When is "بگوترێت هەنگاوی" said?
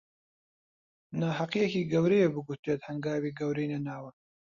2.35-3.35